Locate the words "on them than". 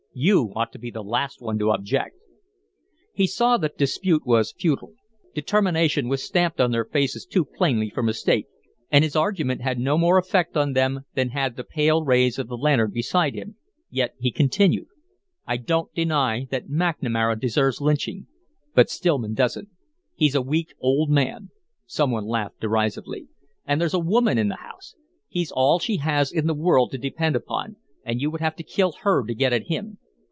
10.57-11.29